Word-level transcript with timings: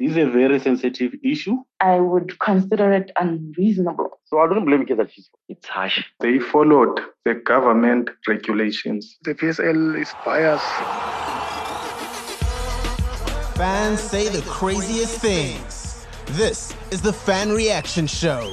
This 0.00 0.10
is 0.10 0.16
a 0.16 0.26
very 0.26 0.58
sensitive 0.58 1.12
issue. 1.22 1.58
I 1.78 2.00
would 2.00 2.36
consider 2.40 2.92
it 2.92 3.12
unreasonable. 3.16 4.18
So 4.24 4.40
I 4.40 4.48
don't 4.48 4.64
blame 4.64 4.84
Kaizer 4.86 5.08
Chiefs. 5.08 5.30
It's 5.48 5.68
harsh. 5.68 6.02
They 6.18 6.40
followed 6.40 6.98
the 7.24 7.34
government 7.34 8.10
regulations. 8.26 9.16
The 9.22 9.36
PSL 9.36 10.00
is 10.02 10.12
biased. 10.24 10.64
Fans 13.56 14.00
say 14.00 14.28
the 14.28 14.42
craziest 14.48 15.20
things. 15.20 16.04
This 16.30 16.74
is 16.90 17.00
the 17.00 17.12
Fan 17.12 17.52
Reaction 17.52 18.08
Show. 18.08 18.52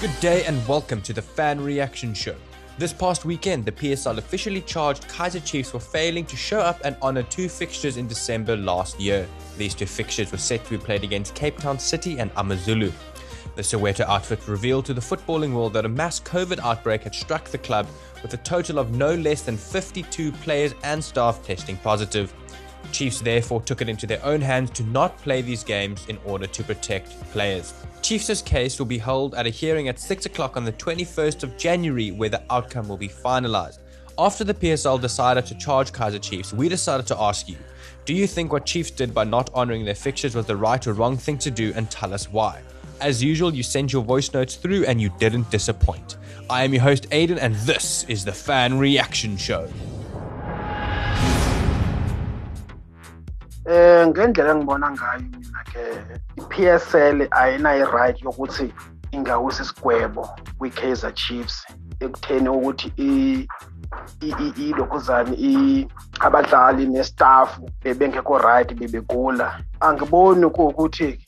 Good 0.00 0.18
day 0.18 0.44
and 0.46 0.66
welcome 0.66 1.00
to 1.02 1.12
the 1.12 1.22
Fan 1.22 1.60
Reaction 1.60 2.12
Show. 2.12 2.34
This 2.78 2.92
past 2.92 3.24
weekend, 3.24 3.64
the 3.64 3.72
PSL 3.72 4.18
officially 4.18 4.60
charged 4.60 5.08
Kaizer 5.08 5.44
Chiefs 5.44 5.72
for 5.72 5.80
failing 5.80 6.24
to 6.26 6.36
show 6.36 6.60
up 6.60 6.80
and 6.84 6.94
honour 7.02 7.24
two 7.24 7.48
fixtures 7.48 7.96
in 7.96 8.06
December 8.06 8.56
last 8.56 9.00
year. 9.00 9.26
These 9.56 9.74
two 9.74 9.86
fixtures 9.86 10.30
were 10.30 10.38
set 10.38 10.62
to 10.62 10.70
be 10.70 10.78
played 10.78 11.02
against 11.02 11.34
Cape 11.34 11.58
Town 11.58 11.76
City 11.80 12.20
and 12.20 12.30
Amazulu. 12.36 12.92
The 13.56 13.62
Soweto 13.62 14.02
outfit 14.02 14.46
revealed 14.46 14.86
to 14.86 14.94
the 14.94 15.00
footballing 15.00 15.54
world 15.54 15.72
that 15.72 15.86
a 15.86 15.88
mass 15.88 16.20
COVID 16.20 16.60
outbreak 16.60 17.02
had 17.02 17.16
struck 17.16 17.46
the 17.46 17.58
club 17.58 17.88
with 18.22 18.32
a 18.34 18.36
total 18.36 18.78
of 18.78 18.94
no 18.94 19.12
less 19.12 19.42
than 19.42 19.56
52 19.56 20.30
players 20.30 20.72
and 20.84 21.02
staff 21.02 21.44
testing 21.44 21.78
positive. 21.78 22.32
Chiefs 22.92 23.20
therefore 23.20 23.60
took 23.62 23.82
it 23.82 23.88
into 23.88 24.06
their 24.06 24.24
own 24.24 24.40
hands 24.40 24.70
to 24.70 24.82
not 24.84 25.16
play 25.18 25.42
these 25.42 25.62
games 25.62 26.06
in 26.08 26.18
order 26.24 26.46
to 26.46 26.64
protect 26.64 27.08
players. 27.30 27.74
Chiefs' 28.02 28.42
case 28.42 28.78
will 28.78 28.86
be 28.86 28.98
held 28.98 29.34
at 29.34 29.46
a 29.46 29.50
hearing 29.50 29.88
at 29.88 29.98
6 29.98 30.26
o'clock 30.26 30.56
on 30.56 30.64
the 30.64 30.72
21st 30.72 31.42
of 31.42 31.56
January 31.56 32.10
where 32.10 32.28
the 32.28 32.42
outcome 32.50 32.88
will 32.88 32.96
be 32.96 33.08
finalised. 33.08 33.78
After 34.18 34.42
the 34.44 34.54
PSL 34.54 35.00
decided 35.00 35.46
to 35.46 35.54
charge 35.54 35.92
Kaizer 35.92 36.20
Chiefs, 36.20 36.52
we 36.52 36.68
decided 36.68 37.06
to 37.06 37.20
ask 37.20 37.48
you 37.48 37.56
do 38.04 38.14
you 38.14 38.26
think 38.26 38.52
what 38.52 38.64
Chiefs 38.64 38.90
did 38.90 39.12
by 39.12 39.24
not 39.24 39.52
honouring 39.52 39.84
their 39.84 39.94
fixtures 39.94 40.34
was 40.34 40.46
the 40.46 40.56
right 40.56 40.86
or 40.86 40.94
wrong 40.94 41.18
thing 41.18 41.36
to 41.38 41.50
do 41.50 41.74
and 41.76 41.90
tell 41.90 42.14
us 42.14 42.32
why? 42.32 42.62
As 43.02 43.22
usual, 43.22 43.54
you 43.54 43.62
sent 43.62 43.92
your 43.92 44.02
voice 44.02 44.32
notes 44.32 44.56
through 44.56 44.86
and 44.86 44.98
you 44.98 45.10
didn't 45.18 45.50
disappoint. 45.50 46.16
I 46.48 46.64
am 46.64 46.72
your 46.72 46.82
host, 46.82 47.06
Aidan, 47.10 47.38
and 47.38 47.54
this 47.56 48.04
is 48.04 48.24
the 48.24 48.32
Fan 48.32 48.78
Reaction 48.78 49.36
Show. 49.36 49.68
Eh 53.68 54.06
ngendlela 54.06 54.52
engibona 54.52 54.90
ngayo 54.90 55.20
mina 55.20 55.62
ke 55.72 55.84
i-PSL 56.40 57.28
ayinayo 57.30 57.84
i-right 57.84 58.22
yokuthi 58.22 58.72
ingawisa 59.10 59.62
isigwebo 59.62 60.28
kwi-Kaizer 60.58 61.14
Chiefs 61.14 61.66
ekutheni 62.00 62.48
ukuthi 62.48 62.88
ilokhuzane 64.56 65.88
abadlali 66.20 66.86
nestaff 66.86 67.60
bebengekho 67.82 68.38
right 68.38 68.74
bebegula. 68.74 69.60
Angiboni 69.80 70.50
kuwukuthi 70.50 71.26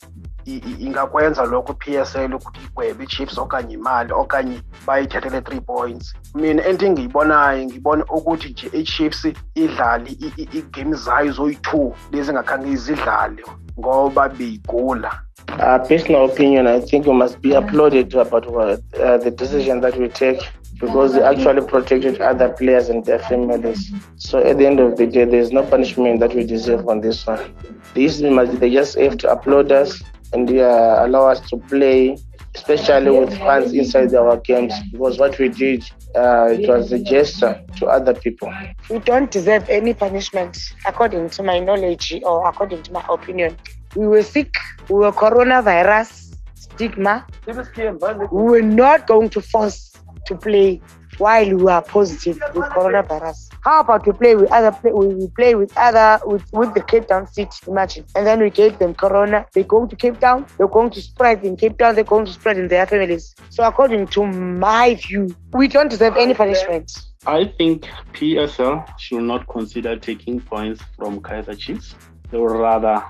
ingakwenza 0.79 1.45
lokho 1.45 1.73
i-PSL 1.73 2.33
ukuthi 2.33 2.59
igwebe 2.65 3.03
i-Chiefs 3.03 3.37
okanye 3.37 3.73
imali 3.73 4.13
okanye 4.13 4.61
bayithathele 4.87 5.41
three 5.41 5.59
points 5.61 6.13
mina 6.35 6.67
into 6.67 6.85
engiyibonayo 6.85 7.65
ngibona 7.65 8.05
ukuthi 8.05 8.49
nje 8.49 8.69
i-Chiefs 8.73 9.25
idlale 9.55 10.17
i-game 10.37 10.95
zayo 10.95 11.31
zoyi-two 11.31 11.93
lezi 12.11 12.33
ngakhange 12.33 12.69
izidlale 12.71 13.43
ngoba 13.79 14.29
beyigula 14.29 15.11
Uh, 15.59 15.79
personal 15.87 16.25
opinion, 16.25 16.65
I 16.67 16.79
think 16.79 17.05
we 17.05 17.13
must 17.13 17.41
be 17.41 17.53
applauded 17.53 18.13
about 18.15 18.47
uh, 18.47 18.77
the 19.17 19.31
decision 19.31 19.81
that 19.81 19.97
we 19.97 20.07
take 20.07 20.39
because 20.79 21.13
they 21.13 21.21
actually 21.21 21.65
protected 21.67 22.19
other 22.21 22.49
players 22.49 22.89
and 22.89 23.05
their 23.05 23.19
families. 23.19 23.91
So 24.15 24.39
at 24.39 24.57
the 24.57 24.65
end 24.65 24.79
of 24.79 24.97
the 24.97 25.05
day, 25.05 25.25
there's 25.25 25.51
no 25.51 25.63
punishment 25.63 26.19
that 26.21 26.33
we 26.33 26.43
deserve 26.43 26.87
on 26.87 27.01
this 27.01 27.25
one. 27.27 27.55
This 27.93 28.21
must, 28.21 28.59
they 28.59 28.71
just 28.71 28.97
have 28.97 29.17
to 29.19 29.31
applaud 29.31 29.71
us 29.71 30.01
and 30.33 30.49
uh, 30.49 31.03
allow 31.05 31.27
us 31.27 31.41
to 31.49 31.57
play, 31.57 32.17
especially 32.55 33.11
with 33.11 33.37
fans 33.37 33.73
inside 33.73 34.13
our 34.15 34.37
games, 34.37 34.73
because 34.91 35.19
what 35.19 35.37
we 35.39 35.49
did, 35.49 35.83
uh, 36.15 36.47
it 36.51 36.67
was 36.67 36.91
a 36.91 36.99
gesture 36.99 37.61
to 37.77 37.85
other 37.87 38.13
people. 38.13 38.51
We 38.89 38.99
don't 38.99 39.31
deserve 39.31 39.69
any 39.69 39.93
punishment, 39.93 40.57
according 40.85 41.29
to 41.31 41.43
my 41.43 41.59
knowledge 41.59 42.13
or 42.23 42.47
according 42.47 42.83
to 42.83 42.91
my 42.93 43.05
opinion. 43.09 43.57
We 43.95 44.07
were 44.07 44.23
sick, 44.23 44.53
we 44.89 44.95
were 44.95 45.11
coronavirus, 45.11 46.35
stigma. 46.55 47.27
We 47.45 48.43
were 48.43 48.61
not 48.61 49.07
going 49.07 49.29
to 49.29 49.41
force 49.41 49.91
to 50.27 50.35
play 50.35 50.81
while 51.17 51.55
we 51.55 51.71
are 51.71 51.81
positive 51.81 52.39
with 52.55 52.65
coronavirus. 52.65 53.49
How 53.63 53.81
about 53.81 54.05
we 54.05 54.13
play 54.13 54.35
with 54.35 54.51
other 54.51 54.71
play, 54.71 54.91
we 54.91 55.27
play 55.27 55.55
with 55.55 55.75
other 55.77 56.19
with, 56.25 56.43
with 56.51 56.73
the 56.73 56.81
Cape 56.81 57.07
Town 57.07 57.27
City, 57.27 57.51
imagine. 57.67 58.05
And 58.15 58.25
then 58.25 58.39
we 58.39 58.49
gave 58.49 58.79
them 58.79 58.93
corona. 58.93 59.45
They're 59.53 59.63
going 59.63 59.89
to 59.89 59.95
Cape 59.95 60.19
Town, 60.19 60.45
they're 60.57 60.67
going 60.67 60.91
to 60.91 61.01
spread 61.01 61.43
in 61.43 61.57
Cape 61.57 61.77
Town, 61.77 61.95
they're 61.95 62.03
going 62.03 62.25
to 62.25 62.33
spread 62.33 62.57
in 62.57 62.67
their 62.67 62.85
families. 62.85 63.35
So 63.49 63.63
according 63.63 64.07
to 64.07 64.25
my 64.25 64.95
view, 64.95 65.35
we 65.53 65.67
don't 65.67 65.89
deserve 65.89 66.17
any 66.17 66.33
punishment. 66.33 66.91
I 67.25 67.53
think 67.57 67.83
PSL 68.13 68.99
should 68.99 69.21
not 69.21 69.47
consider 69.47 69.95
taking 69.95 70.39
points 70.39 70.81
from 70.97 71.21
Kaizer 71.21 71.57
Chiefs. 71.57 71.95
They 72.31 72.39
would 72.39 72.57
rather 72.57 73.03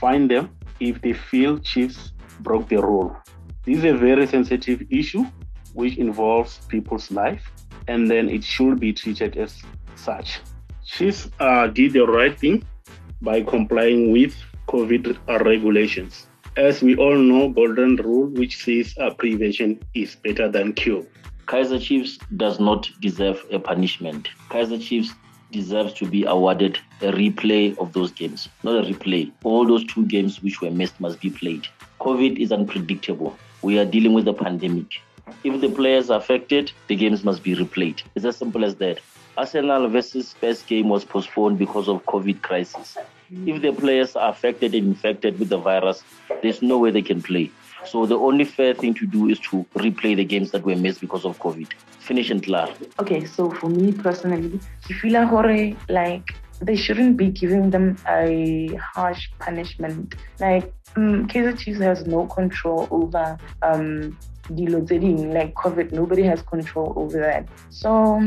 fine 0.00 0.28
them 0.28 0.56
if 0.78 1.00
they 1.02 1.14
feel 1.14 1.58
Chiefs 1.58 2.12
broke 2.40 2.68
the 2.68 2.76
rule. 2.76 3.16
This 3.64 3.78
is 3.78 3.84
a 3.84 3.94
very 3.94 4.26
sensitive 4.28 4.82
issue 4.90 5.26
which 5.76 5.96
involves 5.98 6.58
people's 6.68 7.10
life, 7.10 7.44
and 7.86 8.10
then 8.10 8.28
it 8.28 8.42
should 8.42 8.80
be 8.80 8.92
treated 8.92 9.36
as 9.36 9.62
such. 9.94 10.40
Chiefs 10.84 11.30
uh, 11.40 11.66
did 11.68 11.92
the 11.92 12.06
right 12.06 12.38
thing 12.38 12.64
by 13.20 13.42
complying 13.42 14.12
with 14.12 14.34
COVID 14.68 15.16
regulations. 15.44 16.26
As 16.56 16.82
we 16.82 16.96
all 16.96 17.16
know, 17.16 17.50
golden 17.50 17.96
rule 17.96 18.28
which 18.28 18.64
says 18.64 18.94
uh, 18.98 19.10
prevention 19.10 19.78
is 19.94 20.16
better 20.16 20.48
than 20.48 20.72
cure. 20.72 21.04
Kaizer 21.46 21.80
Chiefs 21.80 22.18
does 22.36 22.58
not 22.58 22.88
deserve 23.00 23.44
a 23.52 23.58
punishment. 23.58 24.28
Kaizer 24.50 24.80
Chiefs 24.82 25.12
deserves 25.52 25.92
to 25.94 26.06
be 26.06 26.24
awarded 26.24 26.78
a 27.02 27.12
replay 27.12 27.76
of 27.78 27.92
those 27.92 28.10
games, 28.10 28.48
not 28.62 28.84
a 28.84 28.92
replay. 28.92 29.30
All 29.44 29.66
those 29.66 29.84
two 29.84 30.06
games 30.06 30.42
which 30.42 30.60
were 30.60 30.70
missed 30.70 30.98
must 30.98 31.20
be 31.20 31.30
played. 31.30 31.68
COVID 32.00 32.38
is 32.38 32.52
unpredictable. 32.52 33.36
We 33.62 33.78
are 33.78 33.84
dealing 33.84 34.14
with 34.14 34.26
a 34.28 34.32
pandemic. 34.32 35.00
If 35.44 35.60
the 35.60 35.68
players 35.68 36.10
are 36.10 36.18
affected, 36.18 36.72
the 36.86 36.96
games 36.96 37.24
must 37.24 37.42
be 37.42 37.54
replayed. 37.54 38.02
It's 38.14 38.24
as 38.24 38.36
simple 38.36 38.64
as 38.64 38.76
that. 38.76 39.00
Arsenal 39.36 39.88
versus 39.88 40.28
Spurs 40.28 40.62
game 40.62 40.88
was 40.88 41.04
postponed 41.04 41.58
because 41.58 41.88
of 41.88 42.04
COVID 42.04 42.42
crisis. 42.42 42.96
If 43.30 43.60
the 43.60 43.72
players 43.72 44.16
are 44.16 44.30
affected 44.30 44.74
and 44.74 44.86
infected 44.86 45.38
with 45.38 45.48
the 45.48 45.58
virus, 45.58 46.02
there's 46.42 46.62
no 46.62 46.78
way 46.78 46.90
they 46.90 47.02
can 47.02 47.22
play. 47.22 47.50
So 47.84 48.06
the 48.06 48.18
only 48.18 48.44
fair 48.44 48.72
thing 48.72 48.94
to 48.94 49.06
do 49.06 49.28
is 49.28 49.38
to 49.40 49.66
replay 49.74 50.16
the 50.16 50.24
games 50.24 50.52
that 50.52 50.64
were 50.64 50.76
missed 50.76 51.00
because 51.00 51.24
of 51.24 51.38
COVID. 51.38 51.72
Finish 51.98 52.30
and 52.30 52.42
clear. 52.42 52.68
Okay, 52.98 53.24
so 53.24 53.50
for 53.50 53.68
me 53.68 53.92
personally, 53.92 54.58
I 54.88 54.92
feel 54.94 55.12
like 55.88 56.34
they 56.60 56.76
shouldn't 56.76 57.16
be 57.16 57.28
giving 57.30 57.70
them 57.70 57.96
a 58.08 58.78
harsh 58.94 59.28
punishment. 59.38 60.14
Like 60.40 60.72
um, 60.96 61.28
Kaizer 61.28 61.58
Chiefs 61.58 61.80
has 61.80 62.06
no 62.06 62.26
control 62.26 62.88
over 62.90 63.38
um, 63.62 64.16
like 64.48 65.54
COVID. 65.54 65.92
Nobody 65.92 66.22
has 66.22 66.40
control 66.42 66.92
over 66.96 67.18
that. 67.18 67.48
So 67.70 68.20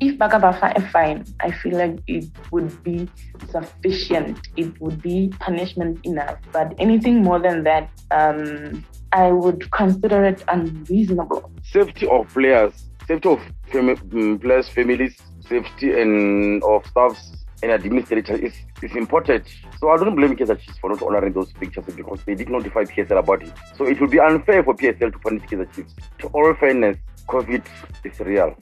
if 0.00 0.18
Bakabafa 0.18 0.78
is 0.78 0.90
fine, 0.90 1.24
I 1.40 1.50
feel 1.50 1.76
like 1.76 1.98
it 2.06 2.26
would 2.52 2.82
be 2.84 3.08
sufficient. 3.50 4.38
It 4.56 4.80
would 4.80 5.02
be 5.02 5.32
punishment 5.40 6.04
enough. 6.06 6.38
But 6.52 6.74
anything 6.78 7.22
more 7.22 7.40
than 7.40 7.64
that, 7.64 7.90
um, 8.10 8.84
I 9.12 9.30
would 9.30 9.70
consider 9.72 10.24
it 10.24 10.42
unreasonable. 10.48 11.50
Safety 11.62 12.06
of 12.08 12.28
players, 12.28 12.72
safety 13.06 13.28
of 13.28 13.40
fam- 13.66 14.38
players' 14.38 14.68
families, 14.68 15.16
safety 15.40 16.00
and 16.00 16.62
of 16.64 16.86
staffs 16.86 17.43
and 17.62 17.72
administrators 17.72 18.40
is, 18.40 18.52
is 18.82 18.96
important. 18.96 19.46
So 19.80 19.90
I 19.90 19.96
don't 19.96 20.14
blame 20.14 20.36
Kaizer 20.36 20.58
Chiefs 20.58 20.78
for 20.78 20.90
not 20.90 21.02
honoring 21.02 21.32
those 21.32 21.52
pictures 21.52 21.84
because 21.94 22.20
they 22.24 22.34
did 22.34 22.48
notify 22.48 22.84
PSL 22.84 23.18
about 23.18 23.42
it. 23.42 23.52
So 23.76 23.86
it 23.86 24.00
would 24.00 24.10
be 24.10 24.20
unfair 24.20 24.62
for 24.62 24.74
PSL 24.74 25.12
to 25.12 25.18
punish 25.18 25.42
Kaizer 25.42 25.74
Chiefs. 25.74 25.94
To 26.18 26.28
all 26.28 26.54
fairness, 26.54 26.96
COVID 27.28 27.64
is 28.04 28.20
real. 28.20 28.56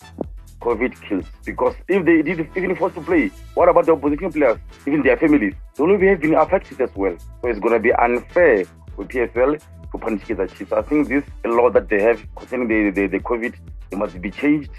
COVID 0.60 1.00
kills. 1.02 1.26
Because 1.44 1.74
if 1.88 2.04
they 2.04 2.22
did 2.22 2.48
even 2.56 2.76
forced 2.76 2.94
to 2.94 3.02
play, 3.02 3.30
what 3.54 3.68
about 3.68 3.86
the 3.86 3.92
opposition 3.92 4.32
players, 4.32 4.58
even 4.86 5.02
their 5.02 5.16
families? 5.16 5.54
They 5.76 5.82
will 5.82 5.98
be 5.98 6.14
been 6.14 6.34
affected 6.34 6.80
as 6.80 6.90
well. 6.94 7.16
So 7.18 7.48
it's 7.48 7.58
going 7.58 7.74
to 7.74 7.80
be 7.80 7.92
unfair 7.92 8.64
for 8.94 9.04
PSL 9.04 9.60
to 9.92 9.98
punish 9.98 10.22
Kaizer 10.22 10.56
Chiefs. 10.56 10.72
I 10.72 10.82
think 10.82 11.08
this 11.08 11.24
law 11.44 11.70
that 11.70 11.88
they 11.88 12.00
have 12.02 12.24
concerning 12.36 12.68
the, 12.68 12.90
the, 12.90 13.06
the 13.08 13.18
COVID, 13.18 13.54
it 13.90 13.98
must 13.98 14.20
be 14.20 14.30
changed 14.30 14.70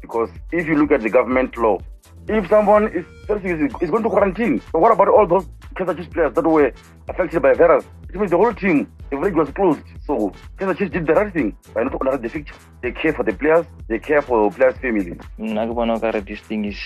because 0.00 0.30
if 0.52 0.66
you 0.66 0.76
look 0.76 0.90
at 0.90 1.02
the 1.02 1.10
government 1.10 1.56
law, 1.56 1.78
if 2.28 2.48
someone 2.48 2.88
is 2.88 3.04
is 3.82 3.90
going 3.90 4.02
to 4.02 4.08
quarantine, 4.08 4.60
but 4.72 4.80
what 4.80 4.92
about 4.92 5.08
all 5.08 5.26
those 5.26 5.46
Kaizer 5.74 5.96
Chiefs 5.96 6.08
players 6.08 6.34
that 6.34 6.46
were 6.46 6.72
affected 7.08 7.42
by 7.42 7.54
virus? 7.54 7.84
It 8.10 8.16
means 8.16 8.30
the 8.30 8.36
whole 8.36 8.54
team, 8.54 8.90
the 9.10 9.16
league 9.16 9.34
was 9.34 9.50
closed. 9.50 9.82
So 10.06 10.32
Kaizer 10.58 10.76
Chiefs 10.76 10.92
did 10.92 11.06
the 11.06 11.14
right 11.14 11.32
thing 11.32 11.56
by 11.74 11.82
not 11.84 11.94
honoring 12.00 12.22
the 12.22 12.28
fixture. 12.28 12.54
They 12.82 12.92
care 12.92 13.12
for 13.12 13.22
the 13.22 13.32
players, 13.32 13.66
they 13.88 13.98
care 13.98 14.22
for 14.22 14.50
the 14.50 14.56
players' 14.56 14.76
families. 14.78 15.16
This 16.26 16.40
thing 16.40 16.64
is 16.64 16.78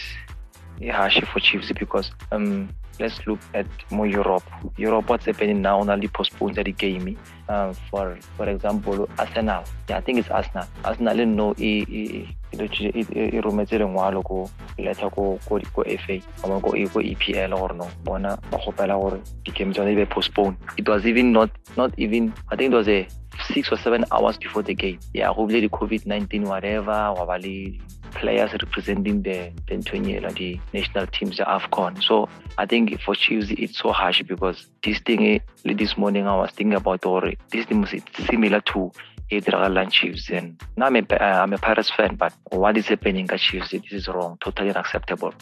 harsh 0.90 1.20
for 1.32 1.40
Chiefs 1.40 1.72
because 1.78 2.10
um, 2.30 2.69
let's 2.98 3.26
look 3.26 3.40
at 3.54 3.66
more 3.90 4.06
Europe. 4.06 4.44
Europe, 4.76 5.08
what's 5.08 5.26
happening 5.26 5.62
now? 5.62 5.80
Only 5.80 6.08
postponed 6.08 6.56
the 6.56 6.72
game. 6.72 7.19
Uh, 7.48 7.72
for 7.90 8.19
for 8.36 8.48
example, 8.48 9.08
Arsenal. 9.19 9.64
Yeah, 9.88 9.98
I 9.98 10.00
think 10.00 10.19
it's 10.19 10.30
Arsenal. 10.30 10.66
Arsenal 10.84 11.26
no 11.26 11.54
e 11.58 11.84
e 11.88 12.28
e 12.52 13.40
rometse 13.40 13.78
lengwalo 13.78 14.22
ko 14.24 14.50
letter 14.78 15.08
ko 15.10 15.38
ko 15.48 15.58
ko 15.72 15.82
FA 15.84 16.20
or 16.44 16.60
ko 16.60 16.70
ko 16.92 16.98
EPL 17.00 17.56
or 17.56 17.72
no 17.74 17.88
bona 18.04 18.36
ba 18.50 18.58
gopela 18.58 18.94
gore 19.00 19.20
di-game 19.44 19.72
tsone 19.72 19.96
be 19.96 20.04
postponed 20.04 20.56
it 20.76 20.88
was 20.88 21.06
even 21.06 21.32
not 21.32 21.50
not 21.76 21.92
even 21.96 22.32
I 22.50 22.56
think 22.56 22.72
it 22.72 22.76
was 22.76 22.88
a 22.88 23.08
six 23.48 23.72
or 23.72 23.78
seven 23.78 24.04
hours 24.12 24.36
before 24.36 24.62
the 24.62 24.74
game 24.74 25.00
yeah 25.14 25.32
go 25.32 25.46
bile 25.46 25.60
di-covid-19 25.64 26.44
whatever 26.44 27.16
wa 27.16 27.24
ba 27.24 27.40
le 27.40 27.80
players 28.14 28.53
representing 28.53 29.23
the 29.23 29.53
the 29.67 29.76
the 29.76 30.61
national 30.73 31.06
teams 31.09 31.37
the 31.38 31.44
AFCON. 31.44 32.03
So 32.03 32.29
I 32.59 32.67
think 32.67 33.00
for 33.00 33.14
Chiefs 33.14 33.50
it's 33.50 33.79
so 33.79 33.93
harsh 33.93 34.23
because 34.23 34.67
this 34.82 35.00
thing 35.00 35.26
eh, 35.26 35.38
this 35.64 35.97
morning 35.97 36.26
I 36.26 36.37
was 36.37 36.50
thinking 36.50 36.75
about 36.75 37.05
or 37.06 37.32
this 37.50 37.67
thing 37.67 37.85
is 37.85 38.03
similar 38.31 38.61
to 38.73 38.93
Idragalan 39.31 39.91
Chiefs. 39.91 40.31
And 40.31 40.61
now 40.76 40.87
I'm 40.87 40.97
a, 40.97 41.23
I'm 41.23 41.53
a 41.53 41.59
Pirates 41.59 41.91
fan 41.91 42.17
but 42.17 42.32
what 42.50 42.76
is 42.76 42.87
happening 42.87 43.31
at 43.31 43.41
Chiefs 43.41 43.70
this 43.70 43.82
is 43.91 44.09
wrong 44.09 44.38
totally 44.41 44.70
unacceptable. 44.70 45.35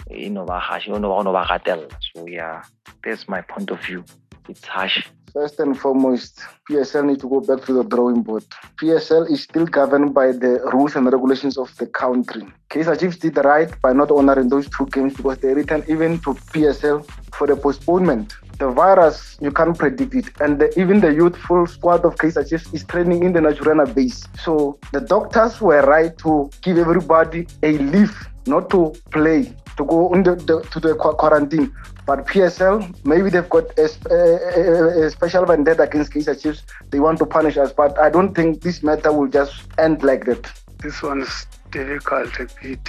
So 2.15 2.27
yeah 2.27 2.63
that's 3.05 3.29
my 3.29 3.41
point 3.43 3.71
of 3.71 3.81
view. 3.81 4.05
It's 4.49 4.65
harsh 4.65 5.07
First 5.33 5.61
and 5.61 5.79
foremost, 5.79 6.41
PSL 6.69 7.07
need 7.07 7.21
to 7.21 7.29
go 7.29 7.41
back 7.41 7.65
to 7.67 7.73
the 7.73 7.85
drawing 7.85 8.23
board. 8.23 8.45
PSL 8.81 9.31
is 9.31 9.43
still 9.43 9.65
governed 9.65 10.13
by 10.13 10.33
the 10.33 10.59
rules 10.73 10.97
and 10.97 11.07
regulations 11.07 11.57
of 11.57 11.77
the 11.77 11.87
country. 11.87 12.43
Kaizer 12.69 12.99
Chiefs 12.99 13.19
did 13.19 13.37
right 13.37 13.71
by 13.81 13.93
not 13.93 14.11
honoring 14.11 14.49
those 14.49 14.69
two 14.71 14.87
games 14.87 15.15
because 15.15 15.39
they 15.39 15.55
returned 15.55 15.85
even 15.89 16.19
to 16.21 16.35
PSL 16.35 17.09
for 17.33 17.47
the 17.47 17.55
postponement. 17.55 18.35
The 18.59 18.71
virus, 18.71 19.39
you 19.41 19.53
can't 19.53 19.79
predict 19.79 20.15
it. 20.15 20.31
And 20.41 20.59
the, 20.59 20.79
even 20.79 21.01
the 21.01 21.13
youthful 21.15 21.67
squad 21.67 22.05
of 22.05 22.17
Kaizer 22.17 22.49
Chiefs 22.49 22.73
is 22.73 22.85
training 22.85 23.23
in 23.23 23.33
the 23.33 23.41
Naturena 23.41 23.95
base. 23.95 24.27
So 24.43 24.79
the 24.93 25.01
doctors 25.01 25.61
were 25.61 25.83
right 25.83 26.17
to 26.19 26.51
give 26.63 26.77
everybody 26.77 27.47
a 27.63 27.79
leave, 27.79 28.17
not 28.47 28.69
to 28.71 28.95
play 29.13 29.55
to 29.81 29.87
go 29.87 30.13
into 30.13 30.35
the, 30.35 30.61
to 30.73 30.81
the 30.81 30.95
quarantine. 30.95 31.73
But 32.07 32.27
PSL, 32.27 32.95
maybe 33.05 33.31
they've 33.31 33.49
got 33.49 33.67
a, 33.79 33.89
a, 34.11 35.07
a 35.07 35.11
special 35.11 35.47
vendetta 35.47 35.83
against 35.83 36.13
Kaizer 36.13 36.41
Chiefs. 36.41 36.63
They 36.91 37.01
want 37.01 37.19
to 37.19 37.27
punish 37.27 37.57
us, 37.57 37.73
but 37.73 37.99
I 37.99 38.11
don't 38.11 38.35
think 38.35 38.61
this 38.61 38.83
matter 38.83 39.13
will 39.13 39.29
just 39.29 39.55
end 39.79 40.03
like 40.03 40.27
that. 40.27 40.51
This 40.83 41.03
one's 41.03 41.47
difficult 41.71 42.39
a 42.41 42.49
bit 42.63 42.87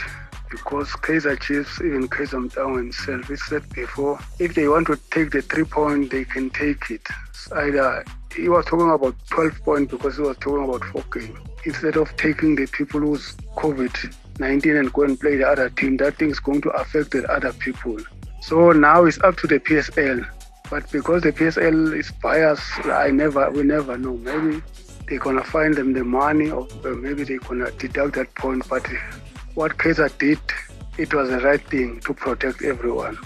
because 0.49 0.89
Kaizer 0.89 1.39
Chiefs, 1.39 1.79
even 1.81 2.09
Kaizer 2.09 2.45
Motaung 2.45 2.77
himself, 2.77 3.27
he 3.27 3.35
said 3.37 3.63
before, 3.73 4.19
if 4.39 4.53
they 4.55 4.67
want 4.67 4.87
to 4.87 4.99
take 5.11 5.31
the 5.31 5.41
three 5.41 5.63
point, 5.63 6.11
they 6.11 6.25
can 6.25 6.49
take 6.49 6.89
it. 6.91 7.07
either 7.55 8.03
he 8.35 8.47
was 8.49 8.65
talking 8.65 8.91
about 8.91 9.15
12 9.29 9.63
points 9.63 9.91
because 9.91 10.15
he 10.17 10.23
was 10.23 10.37
talking 10.37 10.63
about 10.63 10.83
four 10.85 11.03
games. 11.13 11.37
Instead 11.65 11.95
of 11.97 12.15
taking 12.17 12.55
the 12.55 12.65
people 12.67 12.99
who's 12.99 13.35
COVID 13.55 14.15
19 14.39 14.75
and 14.77 14.93
go 14.93 15.03
and 15.03 15.19
play 15.19 15.37
the 15.37 15.47
other 15.47 15.69
team, 15.69 15.97
that 15.97 16.17
thing 16.17 16.29
is 16.29 16.39
going 16.39 16.61
to 16.61 16.69
affect 16.69 17.11
the 17.11 17.25
other 17.31 17.53
people. 17.53 17.97
So 18.41 18.71
now 18.71 19.05
it's 19.05 19.21
up 19.21 19.37
to 19.37 19.47
the 19.47 19.59
PSL. 19.59 20.27
But 20.69 20.89
because 20.91 21.21
the 21.23 21.31
PSL 21.31 21.97
is 21.97 22.11
biased, 22.23 22.85
I 22.85 23.09
never, 23.09 23.51
we 23.51 23.63
never 23.63 23.97
know. 23.97 24.17
Maybe 24.17 24.63
they're 25.07 25.19
gonna 25.19 25.43
find 25.43 25.75
them 25.75 25.93
the 25.93 26.03
money, 26.03 26.49
or 26.49 26.67
maybe 26.83 27.23
they're 27.23 27.39
gonna 27.39 27.71
deduct 27.71 28.15
that 28.15 28.33
point. 28.35 28.67
But 28.69 28.87
what 29.55 29.77
Kaizer 29.77 30.17
did, 30.17 30.39
it 30.97 31.13
was 31.13 31.29
the 31.29 31.39
right 31.41 31.61
thing 31.67 31.99
to 32.01 32.13
protect 32.13 32.63
everyone. 32.63 33.17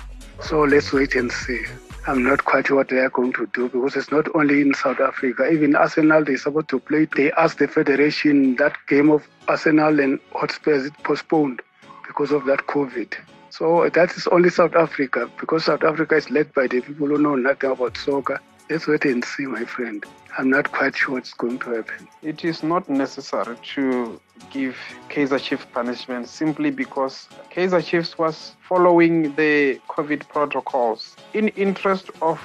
So 0.41 0.63
let's 0.63 0.91
wait 0.91 1.15
and 1.15 1.31
see. 1.31 1.63
I'm 2.07 2.21
not 2.21 2.45
quite 2.45 2.67
sure 2.67 2.77
what 2.77 2.89
they 2.89 2.99
are 2.99 3.09
going 3.09 3.33
to 3.33 3.47
do 3.47 3.67
because 3.67 3.95
it's 3.95 4.11
not 4.11 4.27
only 4.35 4.61
in 4.61 4.75
South 4.75 4.99
Africa. 4.99 5.49
Even 5.49 5.75
Arsenal, 5.75 6.23
they're 6.23 6.37
supposed 6.37 6.69
to 6.69 6.79
play. 6.79 7.05
They 7.05 7.31
asked 7.31 7.57
the 7.57 7.67
federation 7.67 8.55
that 8.57 8.77
game 8.87 9.09
of 9.09 9.27
Arsenal 9.47 9.99
and 9.99 10.19
Hotspur 10.31 10.73
is 10.73 10.91
postponed 11.03 11.63
because 12.05 12.31
of 12.31 12.45
that 12.45 12.67
COVID. 12.67 13.15
So 13.49 13.89
that 13.89 14.15
is 14.15 14.27
only 14.27 14.51
South 14.51 14.75
Africa 14.75 15.31
because 15.39 15.65
South 15.65 15.83
Africa 15.83 16.15
is 16.15 16.29
led 16.29 16.53
by 16.53 16.67
the 16.67 16.81
people 16.81 17.07
who 17.07 17.17
know 17.17 17.35
nothing 17.35 17.71
about 17.71 17.97
soccer. 17.97 18.39
Let's 18.67 18.87
wait 18.87 19.05
and 19.05 19.23
see, 19.23 19.45
my 19.45 19.63
friend. 19.63 20.03
I'm 20.37 20.49
not 20.49 20.71
quite 20.71 20.97
sure 20.97 21.15
what's 21.15 21.33
going 21.33 21.59
to 21.59 21.69
happen. 21.75 22.07
It 22.23 22.43
is 22.43 22.63
not 22.63 22.89
necessary 22.89 23.57
to 23.75 24.19
give 24.49 24.75
Kaizer 25.07 25.39
Chiefs 25.39 25.67
punishment 25.71 26.27
simply 26.27 26.71
because 26.71 27.29
Kaizer 27.51 27.85
Chiefs 27.85 28.17
was 28.17 28.53
following 28.67 29.35
the 29.35 29.79
COVID 29.87 30.27
protocols 30.29 31.15
in 31.33 31.49
interest 31.49 32.09
of 32.23 32.41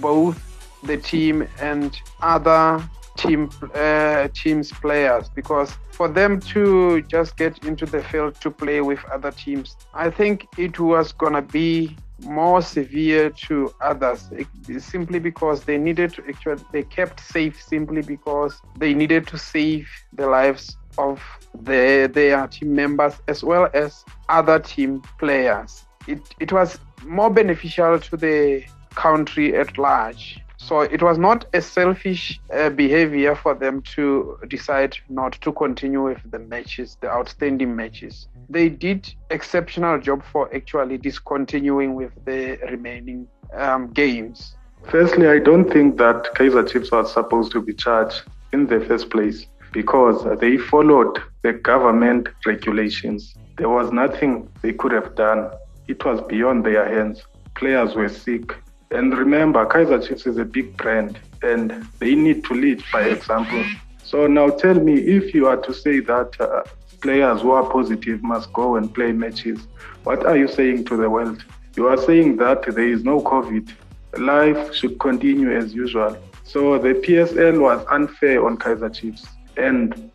both 0.00 0.40
the 0.84 0.98
team 0.98 1.48
and 1.60 2.00
other 2.22 2.88
team 3.16 3.50
uh, 3.74 4.28
teams 4.34 4.70
players 4.70 5.28
because 5.30 5.72
for 5.90 6.06
them 6.08 6.38
to 6.38 7.02
just 7.02 7.36
get 7.36 7.64
into 7.64 7.86
the 7.86 8.02
field 8.04 8.34
to 8.40 8.50
play 8.50 8.82
with 8.82 9.02
other 9.06 9.30
teams 9.30 9.74
i 9.94 10.10
think 10.10 10.46
it 10.58 10.78
was 10.78 11.14
to 11.14 11.40
be 11.40 11.96
more 12.20 12.62
severe 12.62 13.30
to 13.30 13.74
others 13.80 14.30
simply 14.78 15.18
because 15.18 15.64
they 15.64 15.76
needed 15.76 16.12
to 16.14 16.24
actually 16.28 16.64
they 16.72 16.82
kept 16.82 17.20
safe 17.20 17.60
simply 17.62 18.00
because 18.00 18.60
they 18.78 18.94
needed 18.94 19.26
to 19.26 19.36
save 19.36 19.88
the 20.14 20.26
lives 20.26 20.76
of 20.98 21.22
the, 21.62 22.10
their 22.12 22.46
team 22.46 22.74
members 22.74 23.14
as 23.28 23.44
well 23.44 23.68
as 23.74 24.04
other 24.28 24.58
team 24.58 25.02
players. 25.18 25.84
It, 26.06 26.20
it 26.40 26.52
was 26.52 26.78
more 27.04 27.30
beneficial 27.30 27.98
to 27.98 28.16
the 28.16 28.64
country 28.94 29.54
at 29.54 29.76
large 29.76 30.40
so 30.58 30.80
it 30.80 31.02
was 31.02 31.18
not 31.18 31.44
a 31.52 31.60
selfish 31.60 32.40
uh, 32.52 32.70
behavior 32.70 33.34
for 33.34 33.54
them 33.54 33.82
to 33.82 34.38
decide 34.48 34.96
not 35.08 35.32
to 35.42 35.52
continue 35.52 36.02
with 36.02 36.18
the 36.30 36.38
matches, 36.38 36.96
the 37.00 37.08
outstanding 37.08 37.76
matches. 37.76 38.28
They 38.48 38.68
did 38.68 39.12
exceptional 39.30 40.00
job 40.00 40.24
for 40.24 40.54
actually 40.54 40.98
discontinuing 40.98 41.94
with 41.94 42.12
the 42.24 42.58
remaining 42.70 43.28
um, 43.54 43.92
games. 43.92 44.56
Firstly, 44.84 45.28
I 45.28 45.38
don't 45.38 45.70
think 45.70 45.98
that 45.98 46.34
Kaizer 46.34 46.68
Chiefs 46.68 46.90
was 46.90 47.12
supposed 47.12 47.52
to 47.52 47.60
be 47.60 47.74
charged 47.74 48.22
in 48.52 48.66
the 48.66 48.80
first 48.80 49.10
place 49.10 49.46
because 49.72 50.24
they 50.40 50.56
followed 50.56 51.18
the 51.42 51.52
government 51.52 52.28
regulations. 52.46 53.34
There 53.58 53.68
was 53.68 53.92
nothing 53.92 54.48
they 54.62 54.72
could 54.72 54.92
have 54.92 55.14
done. 55.16 55.50
It 55.88 56.04
was 56.04 56.20
beyond 56.28 56.64
their 56.64 56.88
hands. 56.88 57.24
Players 57.54 57.94
were 57.94 58.08
sick 58.08 58.54
and 58.90 59.16
remember, 59.16 59.66
Kaizer 59.66 60.06
Chiefs 60.06 60.26
is 60.26 60.38
a 60.38 60.44
big 60.44 60.76
brand 60.76 61.18
and 61.42 61.86
they 61.98 62.14
need 62.14 62.44
to 62.44 62.54
lead 62.54 62.82
by 62.92 63.02
example. 63.02 63.64
So 64.04 64.26
now 64.26 64.50
tell 64.50 64.74
me 64.74 64.94
if 64.94 65.34
you 65.34 65.48
are 65.48 65.56
to 65.56 65.74
say 65.74 66.00
that 66.00 66.40
uh, 66.40 66.62
players 67.00 67.42
who 67.42 67.50
are 67.50 67.68
positive 67.68 68.22
must 68.22 68.52
go 68.52 68.76
and 68.76 68.92
play 68.94 69.12
matches, 69.12 69.66
what 70.04 70.24
are 70.24 70.36
you 70.36 70.46
saying 70.46 70.84
to 70.86 70.96
the 70.96 71.10
world? 71.10 71.44
You 71.76 71.88
are 71.88 71.96
saying 71.96 72.36
that 72.36 72.62
there 72.62 72.88
is 72.88 73.02
no 73.04 73.20
COVID. 73.20 73.72
Life 74.18 74.74
should 74.74 74.98
continue 75.00 75.54
as 75.54 75.74
usual. 75.74 76.16
So 76.44 76.78
the 76.78 76.94
PSL 76.94 77.60
was 77.60 77.84
unfair 77.90 78.46
on 78.46 78.56
Kaizer 78.56 78.94
Chiefs. 78.94 79.26
And 79.56 80.10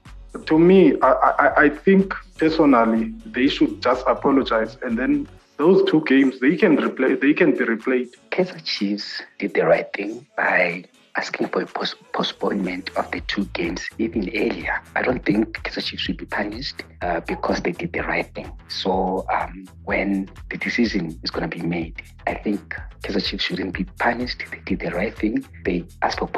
to 0.46 0.58
me, 0.58 0.96
I, 1.02 1.12
I, 1.12 1.64
I 1.64 1.70
think 1.70 2.14
personally 2.38 3.14
they 3.26 3.50
should 3.50 3.82
just 3.82 4.06
apologize 4.08 4.78
and 4.82 4.98
then 4.98 5.28
those 5.62 5.88
two 5.90 6.02
games 6.14 6.40
they 6.40 6.56
can 6.56 6.76
replay 6.76 7.12
they 7.26 7.34
can 7.34 7.52
be 7.52 7.64
replayed. 7.74 8.10
Kaizer 8.32 8.62
Chiefs 8.64 9.22
did 9.38 9.54
the 9.54 9.64
right 9.74 9.90
thing 9.94 10.26
by 10.36 10.84
asking 11.16 11.50
for 11.50 11.62
a 11.62 11.68
post- 11.68 12.02
postponement 12.14 12.90
of 12.98 13.06
the 13.12 13.22
two 13.34 13.46
games 13.60 13.82
even 14.00 14.24
earlier. 14.44 14.82
I 14.96 15.02
don't 15.04 15.24
think 15.24 15.62
Kaizer 15.64 15.84
Chiefs 15.84 16.04
should 16.04 16.18
be 16.18 16.26
punished 16.26 16.78
uh, 17.04 17.20
because 17.34 17.62
they 17.62 17.74
did 17.74 17.94
the 17.94 18.02
right 18.14 18.30
thing. 18.34 18.52
So 18.70 19.24
um, 19.32 19.68
when 19.84 20.30
the 20.50 20.58
decision 20.58 21.20
is 21.22 21.30
going 21.30 21.48
to 21.48 21.56
be 21.60 21.64
made, 21.64 22.02
I 22.28 22.36
think 22.36 22.76
Kaizer 23.04 23.24
Chiefs 23.24 23.46
shouldn't 23.46 23.74
be 23.74 23.84
punished. 23.84 24.44
They 24.52 24.60
did 24.60 24.80
the 24.80 24.92
right 24.92 25.16
thing. 25.18 25.44
They 25.66 25.86
asked 26.02 26.20
for 26.20 26.30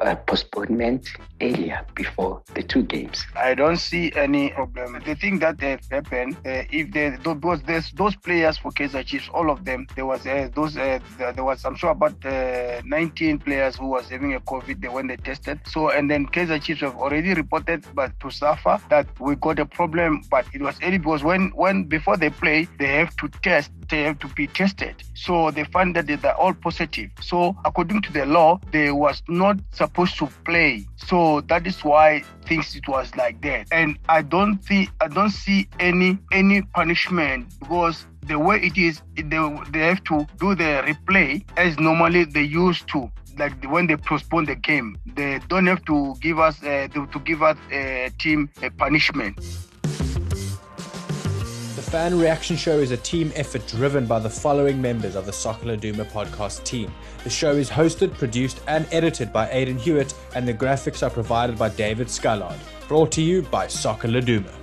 uh, 0.00 0.14
postponement 0.14 1.08
earlier 1.40 1.84
before 1.94 2.42
the 2.54 2.62
two 2.62 2.84
games. 2.84 3.24
I 3.34 3.54
don't 3.54 3.76
see 3.76 4.12
any 4.14 4.50
problem. 4.50 5.02
The 5.04 5.16
thing 5.16 5.40
that 5.40 5.62
uh, 5.62 5.78
happened, 5.90 6.36
uh, 6.46 6.62
if 6.70 6.92
there 6.92 7.18
those 7.18 7.60
those 7.94 8.16
players 8.16 8.56
for 8.58 8.70
Kaizer 8.70 9.04
Chiefs, 9.04 9.28
all 9.34 9.50
of 9.50 9.64
them, 9.64 9.86
there 9.96 10.06
was 10.06 10.24
uh, 10.26 10.48
those 10.54 10.76
uh, 10.76 11.00
there 11.18 11.44
was 11.44 11.64
I'm 11.64 11.74
sure 11.74 11.90
about 11.90 12.24
uh, 12.24 12.80
19 12.84 13.38
players 13.40 13.76
who 13.76 13.86
was 13.86 14.08
having 14.08 14.34
a 14.34 14.40
COVID 14.40 14.80
They 14.80 14.88
when 14.88 15.08
they 15.08 15.16
tested. 15.16 15.60
So 15.66 15.90
and 15.90 16.08
then 16.08 16.26
Kaizer 16.26 16.62
Chiefs 16.62 16.82
have 16.82 16.96
already 16.96 17.34
reported, 17.34 17.84
but 17.94 18.18
to 18.20 18.30
suffer 18.30 18.80
that 18.90 19.08
we 19.20 19.34
got 19.36 19.58
a 19.58 19.66
problem, 19.66 20.22
but 20.30 20.46
it 20.52 20.62
was 20.62 20.76
early 20.82 20.98
because 20.98 21.24
when 21.24 21.50
when 21.56 21.84
before 21.84 22.16
they 22.16 22.30
play, 22.30 22.68
they 22.78 22.86
have 22.86 23.16
to 23.16 23.28
test, 23.42 23.72
have 24.00 24.18
to 24.20 24.28
be 24.28 24.46
tested. 24.46 24.94
So 25.14 25.50
they 25.50 25.64
found 25.64 25.96
that 25.96 26.06
they're 26.06 26.34
all 26.36 26.54
positive. 26.54 27.10
So 27.20 27.56
according 27.64 28.02
to 28.02 28.12
the 28.12 28.26
law, 28.26 28.60
they 28.72 28.90
was 28.90 29.22
not 29.28 29.58
supposed 29.72 30.18
to 30.18 30.28
play. 30.44 30.86
So 30.96 31.42
that 31.42 31.66
is 31.66 31.84
why 31.84 32.24
things 32.46 32.74
it 32.74 32.88
was 32.88 33.14
like 33.16 33.40
that. 33.42 33.68
And 33.72 33.98
I 34.08 34.22
don't 34.22 34.62
see 34.64 34.88
I 35.00 35.08
don't 35.08 35.30
see 35.30 35.68
any 35.78 36.18
any 36.32 36.62
punishment 36.62 37.54
because 37.60 38.06
the 38.22 38.38
way 38.38 38.60
it 38.60 38.78
is 38.78 39.02
they, 39.14 39.62
they 39.70 39.80
have 39.80 40.02
to 40.04 40.26
do 40.38 40.54
the 40.54 40.82
replay 40.86 41.44
as 41.56 41.78
normally 41.78 42.24
they 42.24 42.42
used 42.42 42.88
to 42.88 43.10
like 43.38 43.64
when 43.64 43.86
they 43.86 43.96
postpone 43.96 44.44
the 44.44 44.54
game 44.54 44.96
they 45.14 45.40
don't 45.48 45.66
have 45.66 45.84
to 45.84 46.14
give 46.20 46.38
us 46.38 46.62
uh, 46.62 46.86
to 46.92 47.18
give 47.24 47.42
us 47.42 47.56
a 47.72 48.10
team 48.18 48.48
a 48.62 48.70
punishment 48.70 49.38
Fan 51.92 52.18
Reaction 52.18 52.56
Show 52.56 52.78
is 52.78 52.90
a 52.90 52.96
team 52.96 53.30
effort 53.34 53.66
driven 53.66 54.06
by 54.06 54.18
the 54.18 54.30
following 54.30 54.80
members 54.80 55.14
of 55.14 55.26
the 55.26 55.32
Soccer 55.32 55.66
Laduma 55.66 56.06
podcast 56.06 56.64
team. 56.64 56.90
The 57.22 57.28
show 57.28 57.52
is 57.52 57.68
hosted, 57.68 58.14
produced, 58.14 58.62
and 58.66 58.88
edited 58.90 59.30
by 59.30 59.50
Aidan 59.50 59.76
Hewitt, 59.76 60.14
and 60.34 60.48
the 60.48 60.54
graphics 60.54 61.06
are 61.06 61.10
provided 61.10 61.58
by 61.58 61.68
David 61.68 62.06
Scullard. 62.06 62.58
Brought 62.88 63.12
to 63.12 63.20
you 63.20 63.42
by 63.42 63.66
Soccer 63.66 64.08
Laduma. 64.08 64.61